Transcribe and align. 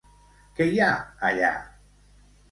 Què 0.59 0.65
hi 0.69 0.79
ha, 0.85 0.87
allà? 1.29 1.51